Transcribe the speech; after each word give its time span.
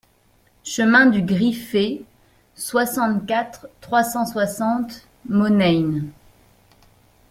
Chemin 0.63 1.05
du 1.05 1.21
Griffet, 1.23 2.01
soixante-quatre, 2.55 3.67
trois 3.81 4.03
cent 4.03 4.25
soixante 4.25 5.07
Monein 5.29 6.05